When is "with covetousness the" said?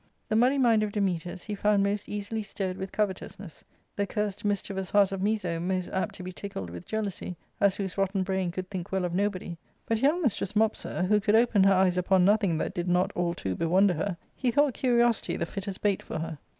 2.75-4.07